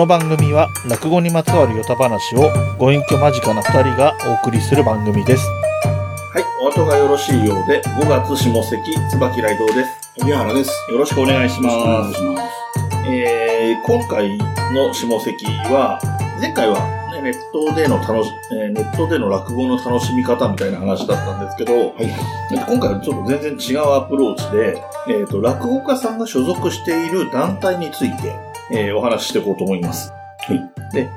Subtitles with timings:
[0.00, 5.46] この番組は落語にまつわるヨタ話をご隠居間近な2人がお送りする番組です。
[5.46, 9.90] はい、お後がよろしいようで、5月下関、椿雷道です。
[10.22, 10.72] 荻原です。
[10.90, 12.12] よろしくお願いしお願ます。
[12.12, 13.10] いします。
[13.10, 14.38] えー、今回
[14.72, 16.00] の下関は、
[16.40, 16.80] 前回は、
[17.12, 22.14] ね、ネットでの楽し、えーネットでの落語の楽しみ方みたいな話だったんですけど、はいはい。
[22.52, 30.10] 今回はちょっと全然違うアプローチで、えっ、と、落語家さんが所属している団体について、えーお話ししていこうと思います。
[30.10, 30.94] はい。
[30.94, 31.08] で、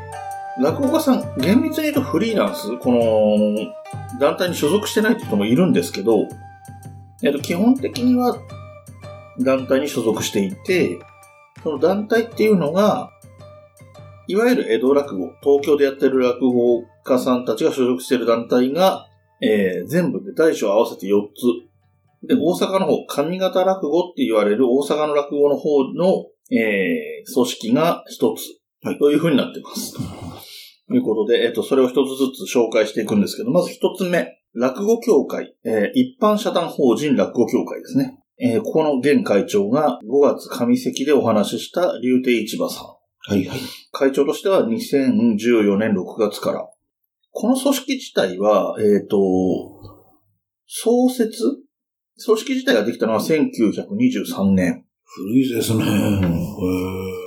[0.59, 6.27] 落語家さん、厳密に言うとフリーランス、この、団体に所属してないって人もいるんですけど、
[7.23, 8.37] えっ、と、基本的には
[9.39, 10.99] 団体に所属していて、
[11.63, 13.11] その団体っていうのが、
[14.27, 19.07] いわゆる江戸落語、東京でやってる落語家さんたちが所属している団体が、
[19.41, 21.21] えー全部で大小合わせて4
[22.23, 22.27] つ。
[22.27, 28.63] で、大阪の方、上方落語って言われる大阪の落語の方の、えー組織が1つ。
[28.85, 29.93] はいという風になってます。
[29.93, 38.19] ということで、えっ、と、それを一つずつ紹介していくんですけど、まず一つ目、落語協会、えー一般社団法人落語協会ですね。
[38.39, 42.85] えーここの現会長が5月上関でお話しした竜亭市場さん。
[42.85, 43.59] はいはい。
[43.93, 46.69] 会長としては2014年6月から。
[47.31, 49.17] この組織自体は、えっ、と、
[50.67, 51.41] 創設？
[52.23, 54.85] 組織自体ができたのは1923年。
[55.15, 55.83] 古いですね。
[55.83, 55.87] へ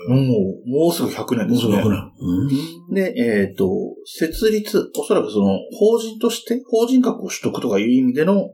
[0.08, 1.90] もう、もうすぐ100年もうすぐですね。
[1.90, 2.12] 100年。
[2.18, 2.94] うん。
[2.94, 3.68] で、えっ、と、
[4.04, 8.50] 設立、おそらくその、法人として、法人格を取得とかいう意味での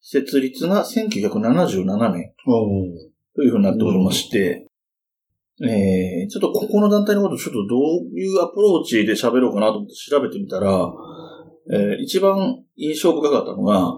[0.00, 4.66] 設立が1977年おというふうになっておりまして、
[5.62, 10.92] えー、ちょっとここの団体のことちょっとどういうアプローチで喋ろうかなと思って調べてみたら、
[11.72, 13.94] えー一番印象深かったのが、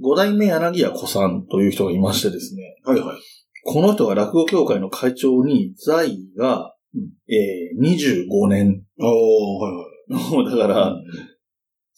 [0.00, 3.18] 五代目柳家子さんという人がいましてですね、はいはい。
[3.64, 6.74] この人が落語協会の会長に在位が、
[7.28, 8.82] えー25年。
[8.98, 10.50] おー、はいはい。
[10.50, 10.96] だから、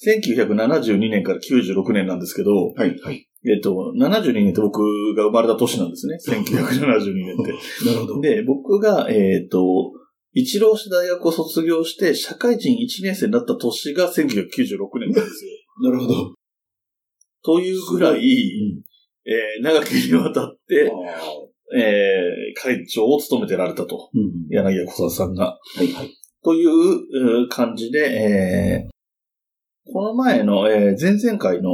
[0.04, 3.28] 1972年から96年なんですけど、はいはい。
[3.44, 4.82] えっと、72年って僕
[5.14, 6.16] が生まれた年なんですね。
[6.26, 7.52] 1972年って。
[7.86, 8.20] なるほど。
[8.20, 9.92] で、僕が、えっ、と、
[10.32, 15.52] 一浪して大学を卒業して、社会人1年生になった年が1996年なんですよ。
[15.82, 16.34] なるほど。
[17.44, 18.22] というぐらい、うん。
[19.24, 24.10] えー長きにわたって、あえー会長を務めてられたと。
[24.14, 24.48] ーうん。
[24.50, 25.58] 柳家小沢さんが。
[25.76, 26.10] はいはい。
[26.44, 28.92] というう感じで、えー
[29.92, 31.70] この前の、えー前々回の、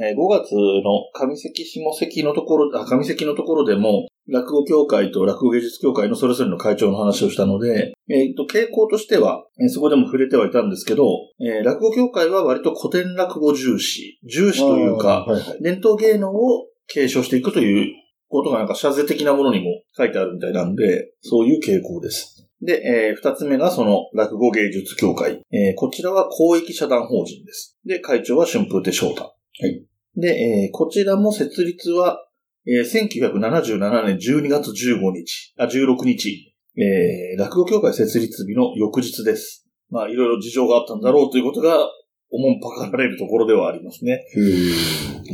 [0.00, 11.04] えー5月の上関下関のところ、あ、上関のところでも、落語協会と落語芸術協会のそれぞれの会長の話をしたので、えっ、と、傾向としては、えーそこでも触れてはいたんですけど、
[11.40, 15.62] えー落語協会は割と古典落語重視、重視というか、はいはい。
[15.62, 17.94] 伝統芸能を継承していくという
[18.30, 22.48] ことがなんか社税的なものにも書いてあるみたいなんで、そういう傾向です。
[22.62, 25.42] で、えー二つ目がその落語芸術協会。
[25.50, 27.76] えーこちらは公益社団法人です。
[27.84, 29.24] で、会長は春風亭昇太。
[29.24, 29.32] は
[29.66, 29.82] い
[30.16, 32.24] で、えーこちらも設立は、
[32.66, 39.66] えー1977年12月15日、あ、16日、えー落語協会設立日の翌日です。
[39.90, 41.88] まあ、いろいろ事情があったんだろうということが、
[42.30, 44.24] おもんぱかられるところではありますね。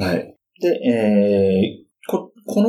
[0.00, 0.34] はい。
[0.60, 1.85] で、えー
[2.46, 2.68] こ、この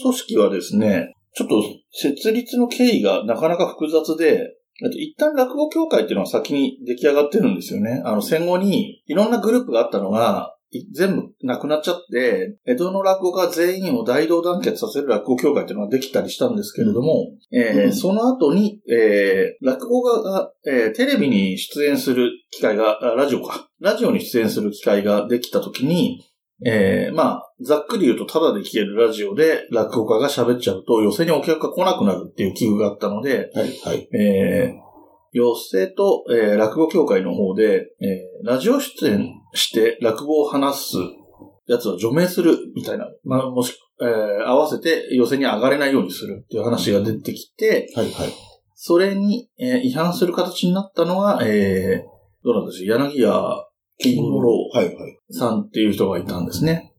[0.00, 1.62] 組織はですね、ちょっと
[1.92, 8.02] 設立の経緯がなかなか複雑で、えっと一旦落語協会っていうのは先に出来上がってるんですよね。
[8.04, 23.68] あの戦後にいろんなグループがあったのが、い全部なくなっちゃって、江戸の落語家全員を大同団結させる落語協会っていうのができたりしたんですけれども、えーうんその後に、えー落語家が、えーテレビに出演する機会が、あラジオか。
[23.80, 26.29] ラジオに出演する機会ができたときに、
[26.66, 34.08] えーまあ、ざっくり言うと、ただで聞けるラジオで落語家が喋っちゃうと、寄席にお客が来なくなるっていう危惧があったので、はいはい。
[34.14, 34.90] えー
[35.32, 40.96] 寄席と、えー落語協会の方で、えーラジオ出演して落語を話す
[41.66, 44.08] やつは除名するみたいな、まあ、もし、えー
[44.44, 48.32] 合わせて寄席に上がれないようにするっていう話が出てきて、はいはい。
[48.74, 53.69] それに、えー違反する形になったのが、えーどうなんでしょう、柳家
[54.00, 55.18] 金五郎はいはい。
[55.30, 56.92] さんっていう人がいたんですね。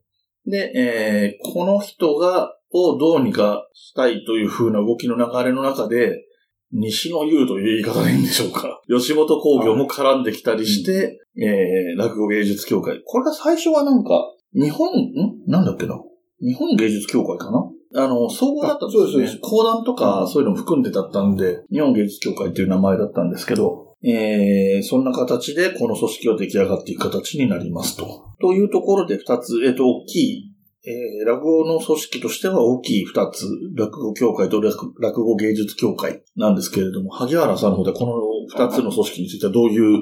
[0.45, 6.23] で、えーこの人が、をどうにかしたいという風な動きの流れの中で、
[6.71, 8.81] 西の優という言い方でいいんでしょうか。
[8.87, 13.01] 吉本工業も絡んできたりして、えー落語芸術協会。
[13.03, 15.11] これが最初はなんか、日本、ん？
[15.47, 16.01] なんだっけな
[16.41, 17.69] 日本芸術協会かな？
[17.93, 19.39] あの、総合だったんですよねあそうです。
[19.41, 28.33] 講談とかそういうのも含んでだったんで、日本芸術協会っていう名前だったんですけど、えー、そんな形でこの組織は出来上がっていく形になりますと。
[28.41, 30.51] というところで二つ、えっ、と、大きい
[30.83, 33.45] えー落語の組織としては大きい二つ、
[33.75, 39.99] 落語協会と落落語芸術協会なんですけれども、萩原さんの方でこの二つの組織についてはどういう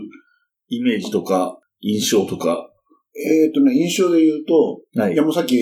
[0.69, 2.69] イメージとか印象とか、
[3.13, 5.13] えっ、とね、印象で言うと、はい。
[5.13, 5.57] いやもうさっき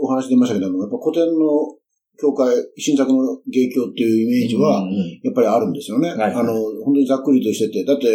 [0.00, 1.76] おお話出ましたけども、やっぱ古典の
[2.18, 4.82] 教会、新作の芸協っていうイメージは、
[5.22, 6.10] やっぱりあるんですよね。
[6.10, 6.52] はいあの、
[6.84, 8.06] 本当にざっくりとしてて、だって、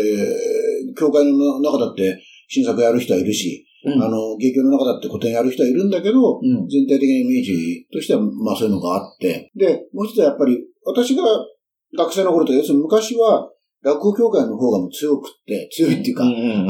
[0.98, 4.03] 教会の中だって新作やる人はいるし、うん。
[4.03, 6.68] あの、芸協の中だって古典やる人はいるんだけど、うん。
[6.68, 9.51] 全体的なイメージとしては、まあそういうのがあって。
[9.56, 11.24] で、もう一つはやっぱり、私が
[11.97, 13.50] 学生の頃と、要するに昔は、
[13.83, 16.27] 落語協会の方がもう強くって、強いっていうか、あ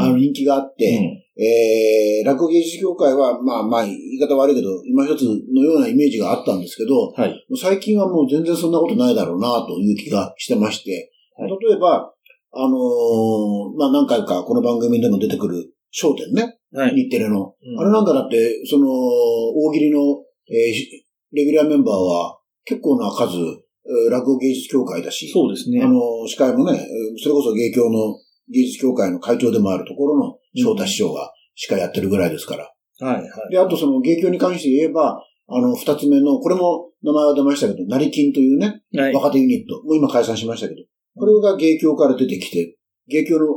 [0.07, 7.45] の人気があって、えー、落語芸術協会は、まあまあ、言い方悪いけど、今一つのようなイメージがあったんですけど、はい。
[7.59, 12.13] 最近はもう全然そんなことないだろうな、という気がしてまして、はい例えば、
[12.53, 16.95] あのーまあ何回かこの番組でも出てくる焦点ね、はい。
[16.95, 17.55] 日テレの。
[17.63, 19.99] うんあれなんかだって、その、大喜利の、
[20.51, 25.81] えーしレギュラーメンバーは結構な数、えー落語芸術協会だし、そうですね。
[25.81, 26.87] あの、司会もね、えー
[27.17, 28.17] それこそ芸協の
[28.51, 32.71] 芸術協会の会長でもあるところの翔太師匠が司会やってるぐらいですから。
[32.99, 33.51] はいはい。
[33.51, 39.13] で、あとその芸協に関して言えば、あの、二つ目の、これも名前は出ましたけど、成金というね、はい。
[39.13, 40.81] 若手ユニット、もう今解散しましたけど、
[41.15, 42.77] これが芸協から出てきて、
[43.07, 43.53] 芸協のの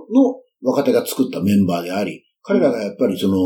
[0.63, 3.37] 若手が作ったメンバーであり、彼らがやっぱりその、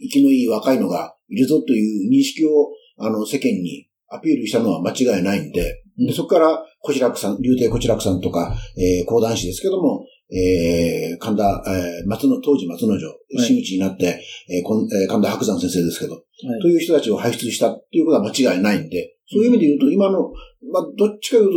[0.00, 2.50] 生きのいい若いのがいるぞという認識を、
[2.98, 10.01] あの、世間にアピールしたのは間違いないんで、うんでそこから、小白さん、竜亭小白さんとか、えー、講談師ですけども、
[10.34, 13.42] えー、神田、えー、松野、当時松之丞、い。
[13.42, 16.60] 真打ちになって、えーこんえー神田白山先生ですけど、はい。
[16.60, 20.32] という人たちを輩出したっていうことは間違いないんで、そういう意味で言うと、今の、
[20.72, 21.56] まあ、どっちか言うと、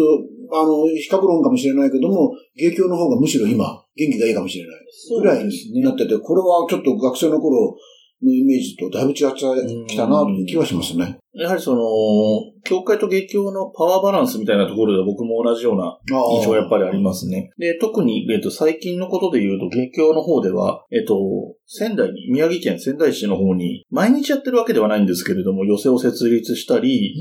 [0.51, 4.75] あの、比較論かもしれないけども、芸協の方がむしろ今、元気がいいかもしれない。
[5.19, 7.75] ぐらいになってて、これはちょっと学生の頃
[8.23, 11.17] のイメージとだいぶ違ってきたなという気はしますね。
[11.33, 11.81] やはりその、
[12.63, 15.99] 教会と芸協のパワーバランスみたいなところでは僕も同じような
[16.31, 17.51] 印象がやっぱりありますね。
[17.57, 21.17] で、特に、えっと、最近のことで言うと、芸協の方では、えっと、
[21.67, 27.13] 仙台に、宮城県仙台市の方に、毎日やってるわけではないんですけれども、寄席を設立したり、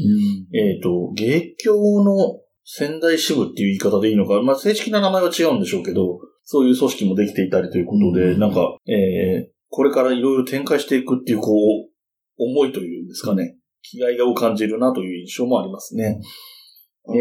[0.52, 1.74] えっと、芸協
[2.04, 11.90] の仙台支部っていう言い方でいいのか、まあ、正式な名前は違うんでしょうけど、そういう組織もできていたりということで、うんなんか、えー、これからいろいろ展開していくっていう、こう、
[12.38, 13.56] 思いというんですかね。
[13.82, 16.20] 気概を感じるなという印象もありますね。
[17.06, 17.20] あの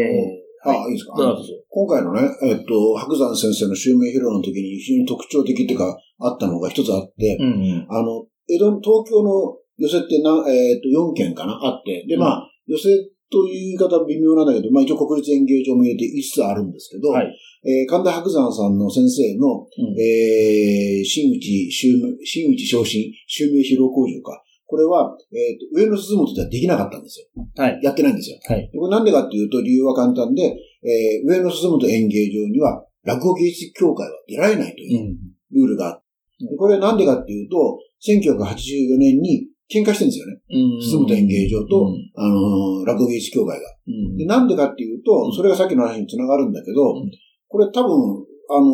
[0.64, 0.92] ー、あ、はい。
[0.92, 1.16] いいですか？
[1.16, 1.42] どうぞ。
[1.68, 7.86] 今回のね、えっと、白山先生の襲名披露の時に非常に特徴的っていうか、あったのが一つあって、うんうん。
[7.90, 17.26] あの、江戸、東京の寄席ってな、えっと、4軒かなあって、で、まあ、寄席という言い方は微妙なんだけど、まあ一応国立演芸場も入れて5つあるんですけど、はい。
[17.64, 24.42] えー神田白山さんの先生の、うんえー、新内新内昇進、襲名披露工場か。
[24.66, 27.26] これは、えっ、と、上野鈴本ではできなかったんですよ。
[27.56, 27.80] はい。
[27.82, 28.38] やってないんですよ。
[28.48, 28.70] はい。
[28.72, 30.42] でこれなんでかっていうと、理由は簡単で、
[30.82, 35.16] えー、上野鈴本演芸場には、落語芸術協会は出られないという
[35.52, 36.04] ルールがあって、
[36.46, 40.40] でこれなんでかっていうと、1984年に喧嘩してるんですよね。
[40.50, 40.82] うん。
[40.82, 42.10] 鈴本演芸場と、うん。
[42.14, 43.64] あのー落語芸術協会が。
[43.86, 44.16] うん。
[44.16, 47.10] で、なんでかっていうと、それがさっきの話につながるんだけど、うん。
[47.48, 48.66] これ多分、あの、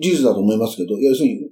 [0.00, 1.50] 事実だと思いますけど、要するに、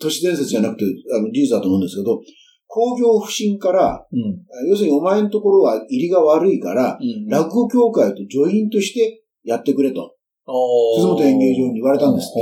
[0.00, 2.20] 都市伝説じゃなくて、あの、事実だと思うんですけど、
[2.66, 4.68] 工業不振から、うん。
[4.68, 7.26] 要するにお前のところは入りが悪いから、うん。
[7.26, 10.14] 落語協会とジョインとしてやってくれと。
[10.96, 12.40] 鈴鈴本演芸場に言われたんですって。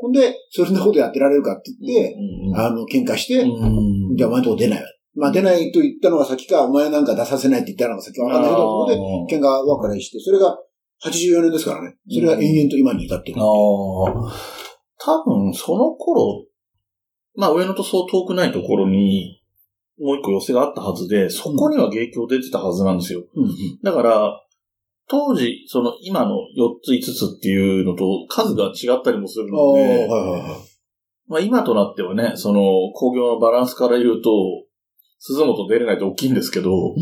[0.00, 4.88] ほんで、そんなことやってられるかって言って、うんうんあの、喧嘩して、うんじゃあお前のとこ出ないわ。
[5.18, 10.56] まあ出ないと言ったのが先か、お前なんか出させないって言ったのが先かわかんないけど、そこで喧嘩別れして、それが
[11.04, 11.96] 84年ですからね。
[12.08, 13.40] それが延々と今に至ってる。
[13.40, 13.46] ああ。
[15.00, 16.44] 多分、その頃、
[17.36, 19.42] まあ、上野とそう遠くないところに、
[20.00, 23.24] もう一個寄せがあったはずで、そこには芸協出てたはずなんですよ。
[23.34, 24.44] うんうんだから、
[25.08, 30.42] 当時、その今の4つ5つっていうのと数が違ったりもするので、はいはいはい。
[31.26, 32.60] まあ今となってはね、その
[32.92, 34.30] 工業のバランスから言うと、
[35.18, 36.94] 鈴本出れないと大きいんですけど、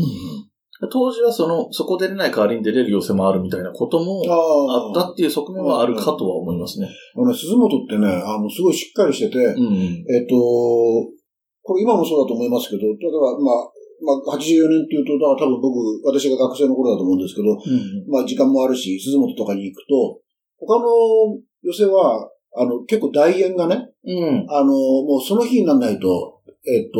[0.91, 6.87] 当時はその、そこ出れない代わりに出れる寄せもあるみたいなこともああったっていう側面はあるかとは思いますね。
[7.15, 10.05] あのね、鈴本ってね、あの、すごいしっかりしてて、うん。
[10.05, 10.35] えっと、
[11.63, 13.69] これ今もそうだと思いますけど、例えば、まあ、
[13.99, 18.05] まあ、84年っていうと、多分僕、私が学生の頃だと思うんですけど、うん。
[18.07, 20.21] まあ時間もあるし、鈴本とかに行くと、
[20.59, 20.85] 他の
[21.63, 24.45] 寄せは、あの、結構大演がね、うん。
[24.49, 26.36] あの、もうその日にならないと、
[26.67, 26.99] えっと、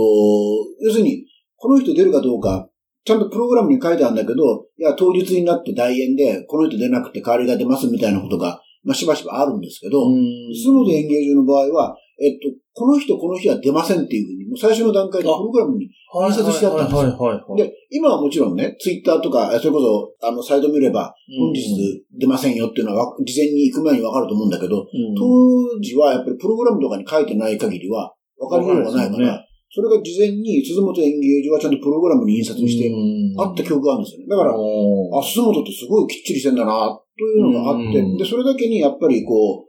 [0.81, 1.25] 要するに、
[1.57, 2.69] この人出るかどうか、
[3.03, 10.53] ちゃんとプログラムに書いてあるんだけど、いや、当日になって大演で、この人出なくて代わりが出ますみたいなことが、まあしばしばあるんですけど、うん。
[10.53, 15.89] 鈴本演芸場の場合は、えっと、この人この日は出ませんっていうふうに、もう最初の段階でプログラムに
[16.25, 17.55] 印刷してあったんですよ。
[17.55, 25.15] で、今はもちろんね、ツイッターとか、それこそ、あの、サイト見れば、本日出ませんよっていうのは、事前に行く前にわかると思うんだけど、うん。
[25.15, 32.91] 当時はやっぱりプログラムとかに書いてない限りは、わかりようがないから、それが事前に、鈴本演芸所はちゃんとプログラムに印刷して、
[33.37, 34.27] あった記憶があるんですよね。
[34.29, 38.17] だから、あ、鈴本ってすごいきっちりしてんだな、というのがあって、うん。
[38.17, 39.67] で、それだけにやっぱりこう、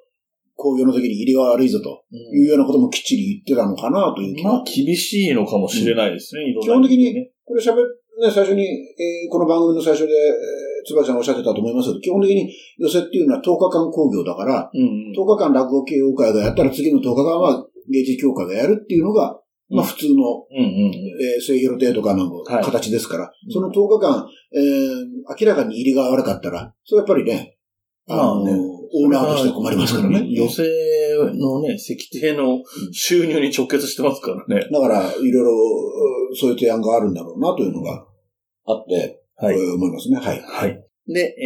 [0.55, 2.02] 工業の時に入りが悪いぞと
[2.35, 7.76] いうようなこともきっちり言ってたのかなという気がまあ、厳しいのかもしれないですね、いろんな基本的にこれ喋っ
[8.19, 19.38] ね、最初に、えーこの番組の最初で、えー、椿さんがおっしゃってたと思いますけど、基本的に寄せっていうのは10日間工業だから、うん10日間落語協会がやったら次の10日間は芸術協会がやるっていうのが、
[19.71, 25.09] まあ普通の、うんうんえー、末広亭とかのはい形ですから、その10日間、えー
[25.41, 27.59] 明らかに入りが悪かったら、それやっぱりね、
[28.09, 30.27] あの、まあねオーナーとして困りますからね。
[30.31, 30.63] 寄せ
[31.35, 32.61] のね、石亭の
[32.93, 34.67] 収入に直結してますからね。
[34.73, 35.51] だから、いろいろ、
[36.35, 38.07] そういう提案があるんだろうなというのが
[38.67, 40.17] あって、はいえー思いますね。
[40.17, 40.43] はい。
[40.43, 40.85] はい。
[41.07, 41.37] で、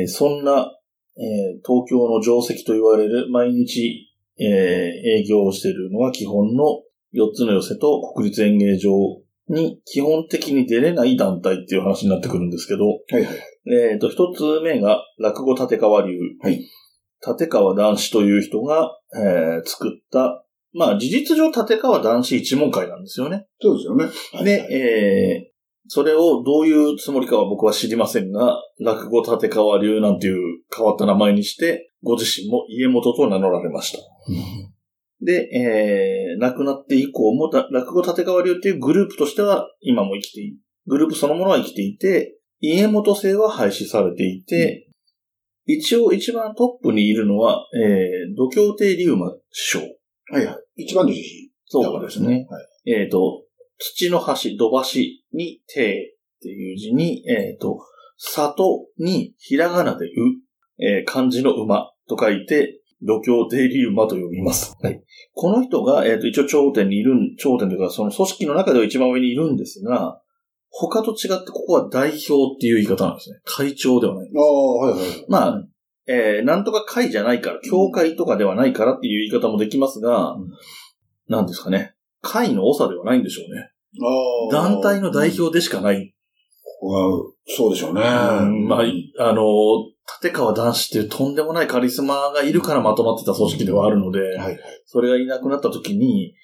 [0.00, 0.72] えー、そんな、
[1.18, 4.06] えー東京の定石と言われる毎日、
[4.38, 6.82] えー営業をしているのが基本の
[7.14, 8.90] 4つの寄せと国立演芸場
[9.48, 13.36] に基本的に出れない団体っていう話になってくるんですけど、はいはい。
[13.92, 16.18] えっ、と、一つ目が落語立川流。
[16.42, 16.60] はい
[17.26, 23.46] 立川男子という人が、えー作った、まあ事実上立川男子一門会なんですよね。
[23.60, 24.04] そうですよね。
[24.32, 25.50] はいで、えー
[25.92, 33.98] それをどういうつもりかは僕は知りませんが、落語立川流なんていう変わった名前にして、ご自身も家元と名乗られました。
[35.22, 44.88] で、えー亡くなって以降も、だ落語立川流っていうグループとしては今も生きていグループそのものは生きていて、家元制は廃止されていて、
[45.66, 49.80] 一応一番トップにいるのは、えー、度胸亭龍馬師匠。
[50.32, 50.84] はいはい。
[50.84, 51.52] 一番弟子。
[51.66, 52.46] そうですね。。
[52.48, 52.92] はい。
[52.92, 53.44] えっ、と、
[53.78, 55.00] 土の橋、土橋
[55.32, 57.78] に亭っていう字に、えっ、と、
[58.16, 60.10] 里にひらがなでう、
[60.78, 64.76] えー漢字の馬と書いて、度胸亭龍馬と読みます。
[64.82, 65.02] はい。
[65.34, 70.20] この人が、えっ、と、一応頂点にいるん、頂点というか、その組織の中では一番上にいるんですが、
[70.70, 73.40] 他と違ってここは代表っていう言い方なんですね。
[73.44, 74.30] 会長ではない。
[74.34, 75.26] ああ、はいはい。
[75.28, 75.64] まあ、
[76.06, 80.50] えーなんとか会じゃないから、協会とかではないからっていう言い方もできますが、うん
[81.30, 81.94] なんですかね。
[82.22, 83.70] 会の長ではないんでしょうね。
[84.50, 84.68] ああ。
[84.72, 86.12] 団体の代表でしかない。
[86.82, 88.02] は、そうでしょうね。
[88.02, 89.42] うんまあ、いあの、
[90.22, 94.58] 立川男子っていうとんでもないカリスマがいるからまとまってた組織ではあるので、はいはい。
[94.86, 96.34] それがいなくなった時に、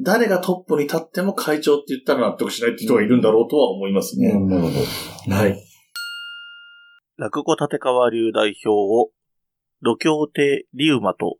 [0.00, 4.32] 誰がトップに立っても会長って言ったら納得しないって人がいるんだろうとは思いますね。
[4.32, 5.34] なるほど。
[5.34, 5.64] はい。
[7.16, 9.10] 落語立川流代表を、
[9.82, 11.38] 度胸亭龍馬と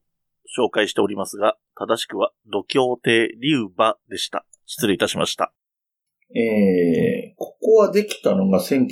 [0.57, 4.45] 紹介しておりますが、正しくは度胸亭龍馬でした。
[4.67, 5.53] 失礼いたしました。
[6.35, 8.91] えー、ここはできたのが1980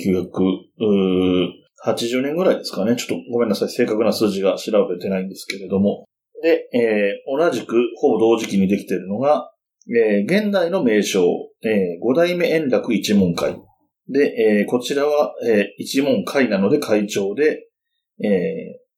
[2.21, 2.95] 年ぐらいですかね。
[2.95, 3.69] ちょっとごめんなさい。
[3.69, 6.05] 正確な数字が調べてないんですけれども。
[6.41, 9.51] で、えー、同じくほぼ同時期にできているのが、
[9.89, 11.23] えー、現代の名称、
[11.63, 13.59] えー、五代目円楽一門会。
[14.09, 17.67] で、えー、こちらは、えー、一門会なので会長で、
[18.23, 18.29] えー、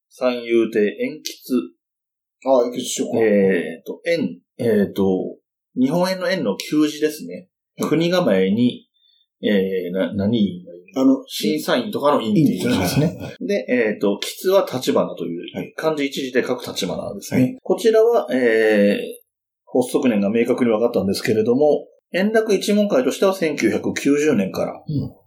[0.10, 1.54] 三遊亭円吉
[2.46, 3.20] ああ、いくつしようか。
[3.20, 5.04] えっ、と、円、えっ、と、
[5.76, 7.50] 日本円の円の旧字ですね。
[7.88, 8.88] 国構えに、
[9.42, 13.18] えー、な、何院がいるあの、審査員とかの院っていですね。
[13.40, 17.42] で、えっ、と、吉は立花という、はい漢字一字で書く立花ですね。
[17.42, 19.00] はいこちらは、えー、
[19.72, 24.74] 発足年が明確に分かったんですけれども、円楽一門会としては1990年から。
[24.74, 25.20] うん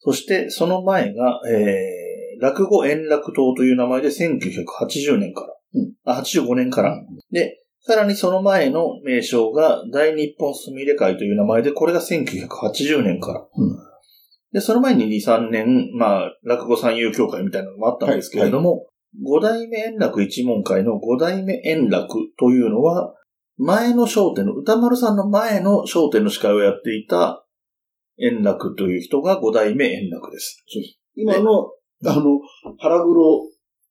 [0.00, 5.54] そして、その前が、えー、落語円楽党という名前で1980年から。
[5.74, 6.96] うんあ、85年から。
[7.32, 13.40] で、さらにその前の名称が大日本すみれ会という名前で、これが1980年から。
[13.40, 13.88] うん
[14.50, 18.86] で、その前に2、3年、まあ、落語三遊協会みたいなのもあったんですけれども、
[19.22, 23.14] 五代目円楽一門会の五代目円楽というのは、
[23.58, 27.44] 前の商店の、歌丸さんの前の商店の司会をやっていた
[28.18, 30.64] 円楽という人が五代目円楽です。
[31.14, 31.72] 今の、
[32.06, 32.40] あの、
[32.78, 33.50] 腹黒っ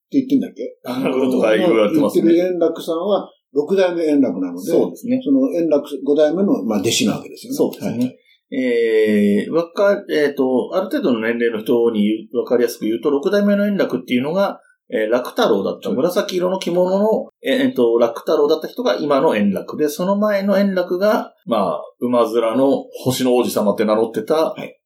[0.09, 0.63] て言ってんだっけ？
[0.83, 5.19] 腹黒とかいろいろやってますね言ってる円楽さんは、六代目円楽なので、そうですね。
[5.23, 7.55] その円楽、五代目の、まあ、弟子なわけですよね。
[7.57, 8.05] そうですね。
[8.05, 8.17] はい
[8.49, 24.79] えー、わか、えっ、と、ある程度の年齢の人にわかりやすく言うと、六代目の円楽っていうのが、えー、楽太郎だった、紫色の着物の、えーえーと、楽太郎だった人が今の円楽で、その前の円楽が、まあ、馬面の星の王子様って名乗ってたはい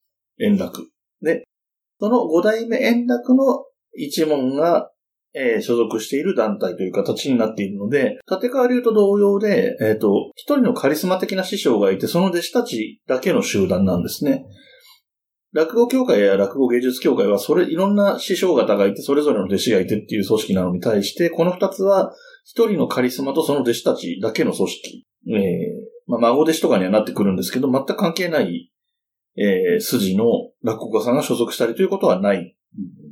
[0.44, 0.90] 円楽。
[1.22, 1.44] で、
[2.00, 4.91] その五代目円楽の一門が、
[5.34, 14.46] えー所属している団体という形になっているので、立川流と同様で、えっ、と、一人のカリスマ的な師匠がいて、その弟子たちだけの集団なんですね。
[15.54, 22.14] 落語協会や落語芸術協会は、それ、いろんな師匠方がいて、それぞれの弟子がいてっていう組織なのに対して、この二つは、
[22.46, 25.06] 一人のカリスマとその弟子たちだけの組織。
[25.28, 28.72] えーまあ、孫弟子とかにはなってくるんですけど、全く関係ない、
[29.38, 30.26] えー筋の
[30.64, 32.56] 落語家さんが所属したりということはない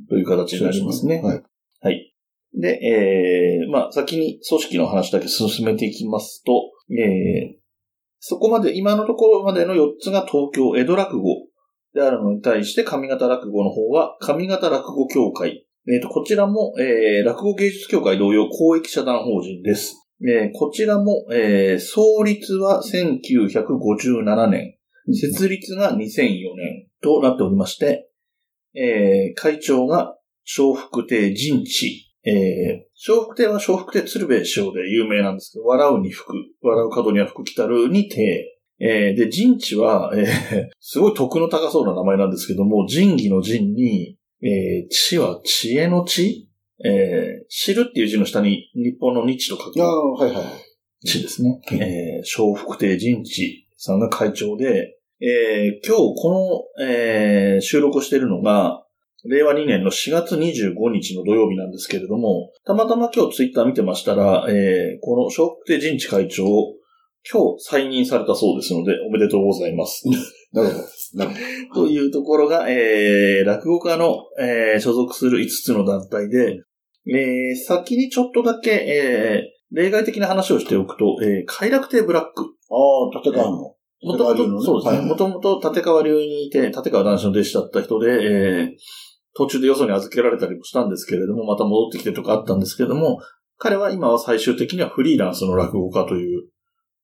[0.08, 1.20] という形になりますね。
[1.22, 1.42] はい。
[2.54, 2.60] はい。
[2.60, 6.52] で、えー、まあ、先に組織の話だけ進めていきますと、
[6.92, 7.60] えー、
[8.18, 11.24] そこまで、今のところまでの4つが東京江戸落語
[11.94, 15.66] であるのに対して、上方落語の方は、上方落語協会。
[15.88, 19.96] えっ、と、こちらも、えー、落語芸術協会同様、公益社団法人です。
[20.22, 24.76] えー、こちらも、えー、創立は1957年、
[25.14, 28.10] 設立が2004年となっておりまして、
[28.74, 30.16] えー、会長が
[30.58, 32.09] 笑福亭仁地。
[32.24, 38.56] えー、笑福亭は笑福亭鶴瓶師匠で有名なんですけど、笑うに福、笑う角には福来たるに亭。
[38.82, 46.50] えー、で、仁地は、えー、すごい徳の高そうな名前なんですけども、仁義の仁に、えー、知は知恵の知
[46.82, 51.06] えー、知るっていう字の下に日本の日と書くああ、はいはい。
[51.06, 51.60] 地ですね。
[51.72, 58.79] うんえー、笑福亭仁地さんが会長で、えー、今日この、えー、収録をしているのが、
[59.24, 66.44] 令和2年の4月25日の土曜日なんですけれども、たまたま今日ツイッター見てましたら、えー、この笑福亭仁地会長、
[67.30, 70.04] 今日再任されたそうですので、おめでとうございます。
[70.52, 70.84] なるほど。
[71.14, 71.30] なる
[71.74, 71.86] ほど。
[71.86, 76.62] というところが、えー、落語家の、えー所属する5つの団体で、
[77.06, 82.42] えー、先にちょっとだけ、えー、例外的な話をしておくと、えー、快楽亭ブラック。
[82.42, 83.74] ああ、立川の。
[84.02, 84.98] もともと、立川流のねそうですね。
[84.98, 88.70] はいもともと立川流にいて、立川男子の弟子だった人で、えー、
[89.34, 93.20] 途中でよそに預けられたりもしたんですけれども、また戻ってきてとかあったんですけれども、
[93.58, 96.48] 彼は今は最終的にはフリーランスの落語家という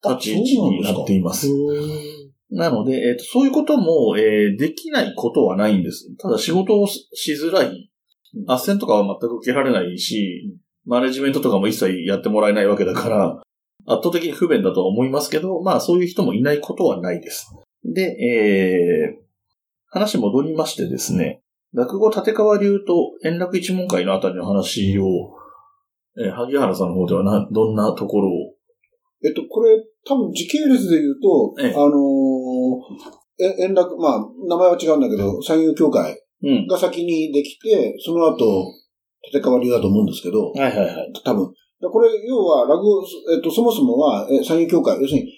[0.02, 1.48] 立ち位置になっています。
[2.50, 6.14] なので、えっ、と、そういうことも、えーできないことはないんです。
[6.16, 7.90] ただ仕事をししづらい。
[8.46, 13.42] 斡旋とかは全く受けられないし、マネジメントとかも一切やってもらえないわけだから、
[13.86, 17.50] 圧倒的に不便だとは思いますけど、まあそういう人もいないことはないです。
[17.84, 19.26] で、えー
[19.88, 21.40] 話戻りましてですね、
[21.76, 25.04] 落語立川流と円楽一門会のあたりの話を、
[26.18, 28.32] えー萩原さんの方ではな、どんなところを？
[29.22, 29.76] えっと、これ、
[30.08, 36.66] 多分時系列で言うと、ええあのーえ、円楽、まあ、名前は違うんだけど、三遊協会うん。
[36.66, 38.72] が先にできて、その後、
[39.30, 41.12] 立川流だと思うんですけど、はいはいはい。
[41.22, 41.52] 多分。
[41.82, 43.02] だこれ、要は、落語、
[43.34, 45.28] えっと、そもそもは、え三遊協会、要するに、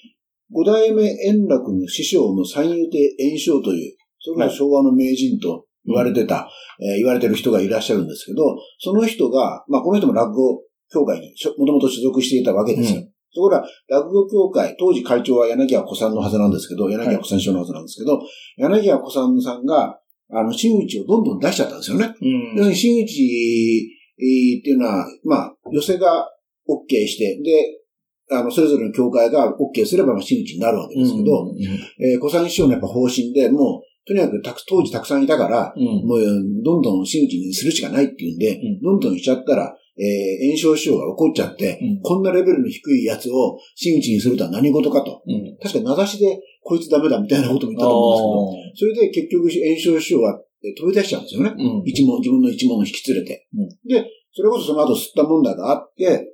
[0.53, 6.49] 五代目円楽の師匠の三遊亭円生という、それが昭和の名人と言われてた、
[6.81, 8.43] えー言われてる人がいらっしゃるんですけど、
[8.79, 13.01] その人が、まあ、この人も落語協会にもともと所属していたわけですよ。
[13.01, 18.19] うそこら、落語協会、当時会長は柳家小さんのはずなんですけど、柳家小さん師匠のはずなんですけど、
[18.57, 19.99] 柳家小さんさんが、
[20.31, 22.15] あの、真打ちをどんどん出しちゃったんですよね。
[22.21, 22.55] うん。
[22.57, 26.29] 要するに真打ちえーっていうのは、まあ、寄せが
[26.69, 36.07] OK して、で、あの、それぞれの協会が OK すれば、まあ、真打ちになるわけですけど、うんえー小さん師匠のやっぱ方針で、もう、とにかくたく当時たくさんいたから、うん。
[36.07, 36.21] もう、
[36.65, 38.81] どんどん真打ちにするしかないっていうんで、うん。
[38.81, 42.01] どんどんしちゃったら、えー、炎症師匠が怒っちゃって、うん。
[42.03, 45.23] こんなレベルの低いやつを真打ちにするとは何事かと。
[45.27, 45.57] うん。
[45.63, 51.55] 確か名指しで、こいつダメだみたいなことも言ったと思うんですけど、それで結局炎症師匠はえー飛び出しちゃうんですよね。
[51.57, 51.83] うん。
[51.85, 53.47] 一門、自分の一門を引き連れて。
[53.55, 53.69] うん。
[53.89, 56.27] で、それこそその後吸った問題があって、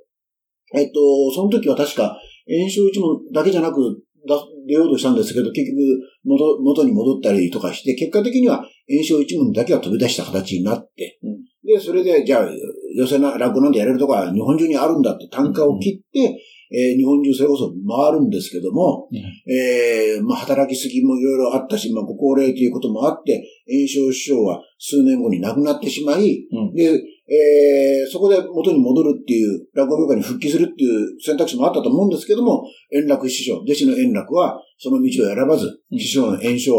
[0.73, 4.35] えっと、その時は確か、炎症一門だけじゃなく、だ
[4.67, 5.79] 出ようとしたんですけど、結局
[6.25, 11.37] 元、元に戻ったりとかして、結果的には炎症一門だけは飛び出した形になって、うん。
[11.65, 12.49] で、それで、じゃあ、
[12.95, 19.07] 寄せな、落語なんてやれるとこは日本中にあるんだって単価を切って、えー日本中それこそ回るんですけども、
[19.47, 26.73] えーまあ、働きすぎもいろいろあったし、まあ、ご高齢ということもあって、炎症師匠は数年後に亡くなってしまい、うん。
[26.73, 35.99] で、えーそこで元に戻るっていう、落語業界に復帰するっていう選択肢もあったと思うんですけども、円楽師匠、弟子の円楽は、その道を選ばず、うん。
[35.99, 36.71] 師匠の炎症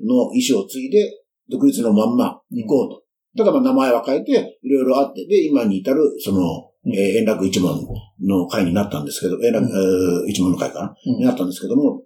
[0.00, 1.10] の意思を継いで、
[1.48, 3.02] 独立のまんま行こうと。
[3.36, 7.80] ただまあ名前は変えて、いろいろあって、で、今に至る、その、えー円楽一門
[8.20, 11.16] の会になったんですけど、円楽、えー一門の会かな、うん。
[11.16, 12.02] になったんですけども、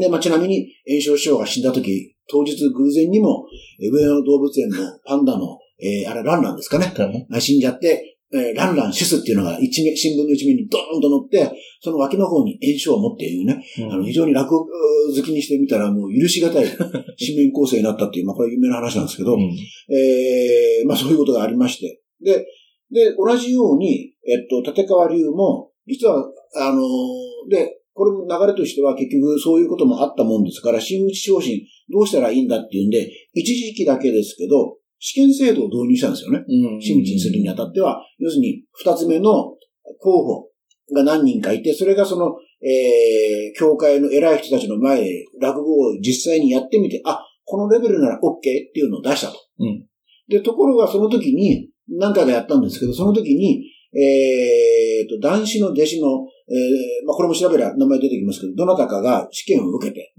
[0.00, 3.44] で、まあ、ちなみに、炎症師匠が死んだ時、当日偶然にも、
[3.80, 6.92] えー上野動物園のパンダの、えーあれ、ランランですかね。
[6.96, 16.66] だねあ死んじゃって、えーランランシュスっていうのが一面、新聞の一面にドーンと載って、その脇の方に炎症を持っているね、あの、非常に落語好きにしてみたらもう許しがたい
[17.18, 22.00] 紙面構成になったっていう、まあこれは有名な話なんですけど、うんえーまあそういうことがありまして。
[22.22, 22.46] で、
[22.92, 36.44] で、同じように、えっと、立川流も、実は、あのーで、これの流れとしては結局そういうこともあったもんですから、新打ち昇進どうしたらいいんだっていうんで、一時期だけですけど、試験制度を導入したんですよね。
[36.48, 39.56] うん真打ちにするにあたっては、要するに二つ目の
[40.00, 40.48] 候補
[40.94, 49.38] が何人かいて、それがその、えー、教会の偉い人たちの前で落語を実際にやってみて、あ、このレベルなら OK っていうのを出したと。
[49.58, 49.84] うん
[50.28, 60.11] で、ところがその時に、何回かやったんですけど、その時に、えーと、男子の弟子の、えー、まあ、これも調べれば名前出てきますけど、どなたかが試験を受けて、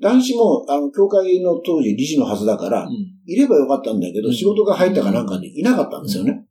[0.00, 2.88] 男子も、あの、教会の当時理事のはずだから、
[3.26, 6.46] いればよかったんだけど、うん仕事が入ったかなんかでいなかったんですよね。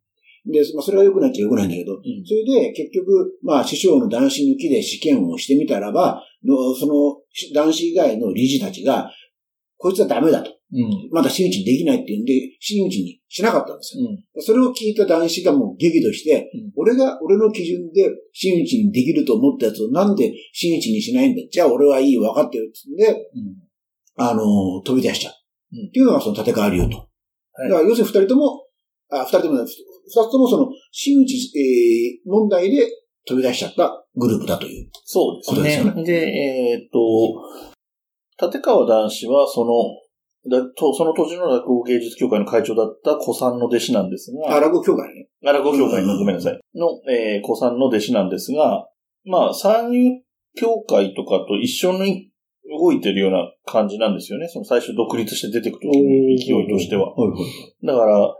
[0.45, 7.21] で、まあ、それが良くなっちゃ良くないんだけど、んそれで結局、まあ、師匠の男子抜きで試験をしてみたらば、のその
[7.53, 9.09] 男子以外の理事たちが、
[9.77, 10.52] こいつはダメだと。
[10.73, 11.09] うん。
[11.11, 14.05] まだ真打ちにできないっていうんで、真打ちにしなかったんですよ。
[14.09, 14.41] うん。
[14.41, 21.41] それを聞いた男子がもう激怒して、うん俺が、俺の基準で真打ちにできると思ったやつをなんで真打ちにしないんだ？
[21.51, 23.55] じゃあ俺はいい、分かってるっつんで、うん。
[24.15, 25.33] あのー飛び出しちゃう。
[25.73, 26.97] うんっていうのがその立川流と。
[26.97, 28.65] はいだから要するに二人とも、
[29.11, 29.75] あ、二人とも二つ
[30.13, 32.87] ともその真打ち、えー問題で
[33.25, 34.89] 飛び出しちゃったグループだという。
[35.05, 36.03] そうですね。
[36.03, 39.71] で、えーっと、立川男子は、その、
[40.49, 45.27] だとその当時の落語芸術協会の会長だった古参の弟子なんですが、あ、落語協会ね。
[45.45, 46.59] あ落語協会の、うんごめんなさい。
[46.75, 48.87] の、えー、古参の弟子なんですが、
[49.25, 50.21] まあ、三遊
[50.55, 52.29] 協会とかと一緒に
[52.79, 54.47] 動いてるような感じなんですよね。
[54.47, 57.13] その最初独立して出てくる時の勢いとしては。
[57.13, 57.85] はいはい。
[57.85, 58.35] だから、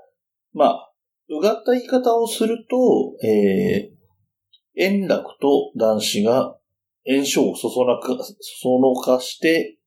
[0.53, 0.91] まあ、
[1.29, 6.57] うがった言い方をすると、えー、円楽と男子が
[7.05, 9.77] 炎症をそそなか、そそのかして、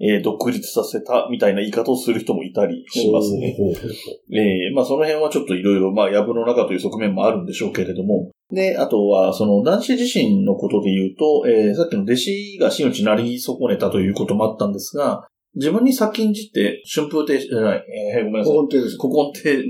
[0.00, 3.56] えー、独立させたみたいな言い方をする人もいたりしますね。
[4.32, 8.30] えーまあその辺はちょっといろいろ、まあ、藪の中という側面もあるんでしょうけれども。
[8.52, 17.84] で、あとは、その男子自身のことで言うと、えーさっきの弟子が真打ちになり損ねたということもあったんですが、自分に先んじて、春風亭、じゃない、
[18.16, 18.52] えーごめんなさい。
[18.52, 18.98] 古今亭です。
[18.98, 19.62] 古今亭、ん古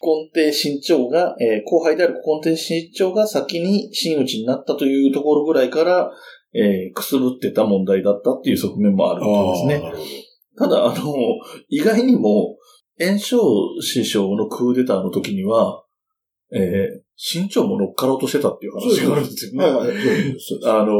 [0.00, 6.10] 今亭新長が、えー後輩である古今亭新長が先に真打ちになったというところぐらいから、
[6.54, 9.82] えーくすぶってた問題だったっていう側面もあるわけですね。
[10.58, 11.14] ただ、あの、
[11.68, 12.56] 意外にも、
[12.98, 13.40] 炎章
[13.80, 15.84] 師匠のクーデターの時には、
[16.52, 20.36] えー、新長も乗っかろうとしてたっていう話があるんですよね。
[20.66, 20.92] あの、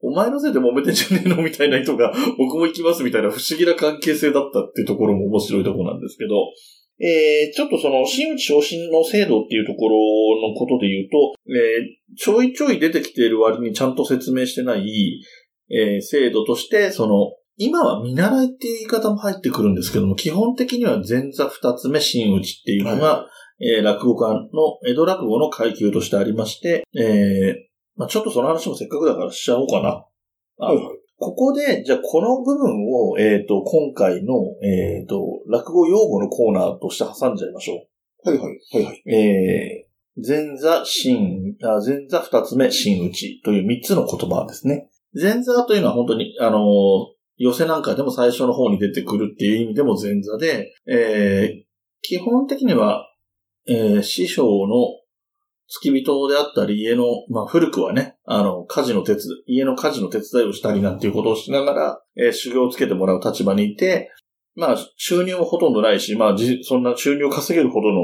[0.00, 6.34] お前のせいで揉めてんじゃねえのみたいな人が、僕も行きますみたいな不思議な関係性だったっていうところも面白いところなんですけど、
[6.98, 9.96] えー、ちょっとその、真打ち昇進の制度っていうところ
[10.48, 15.20] のことで言うと、えー、ちょいちょい出てきている割にちゃんと説明してない、
[15.70, 23.26] えー、制度として、その、今は見習いっていう言い方も入ってくるんですけども、基本的には前座二つ目真打ちっていうのが、は
[23.60, 27.54] えー落語家の、江戸落語の階級としてありまして、えー
[27.96, 30.04] まあ、ちょっとその話もせっかくだからしちゃおうかな。
[30.58, 31.05] あはいはい。
[31.18, 37.86] ここで、じゃあこの部分を、えっ、と、今回の、えっ、と、落語用語のコーナーとして挟んじゃいましょ
[38.24, 38.60] はいはい。
[38.72, 39.02] はいはい。
[39.06, 39.10] う。
[39.10, 44.90] えー、前座、真、あ前座二つ目、真打ちという三つの言葉ですね。
[45.14, 51.64] 前座というのは本当に、あのー寄せなんかでも最初の方に出てくるっていう意味でも前座で、えー、
[52.00, 53.06] 基本的には、
[53.68, 54.76] えー、師匠の
[55.68, 64.10] 付き人であったり、家の、まあ古くはね、あの、家事の手伝い、家の家事の手伝いをしたりなんていうことをしながら、えー修行をつけてもらう立場にいて、
[64.54, 68.00] まあ収入もほとんどないし、まあじそんな収入を稼げるほどの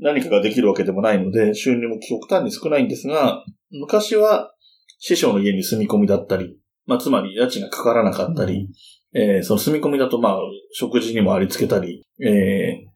[0.00, 4.52] 何かができるわけでもないので、収入も極端に少ないんですが、昔は
[4.98, 8.68] 師匠の家に住み込みだったり、まあつまり家賃がかからなかったり、
[9.14, 10.38] えーその住み込みだとまあ
[10.72, 12.88] 食事にもありつけたり、えー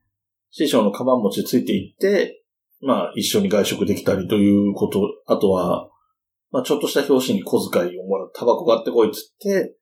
[0.54, 2.41] 師匠のカバン持ちついていって、
[2.82, 5.88] まあ一緒に外食できたりということ、あとは、
[6.50, 9.76] まあちょっとした表紙に小遣いをもらう、タバコ買ってこいっつって、